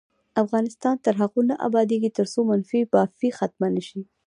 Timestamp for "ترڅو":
2.17-2.39